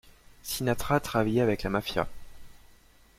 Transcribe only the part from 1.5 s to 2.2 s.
la mafia.